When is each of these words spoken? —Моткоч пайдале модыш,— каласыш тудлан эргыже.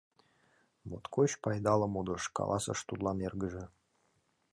—Моткоч 0.87 1.31
пайдале 1.43 1.87
модыш,— 1.93 2.23
каласыш 2.37 2.79
тудлан 2.87 3.17
эргыже. 3.27 3.65